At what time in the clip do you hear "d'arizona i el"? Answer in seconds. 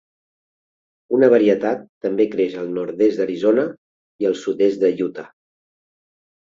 3.23-4.43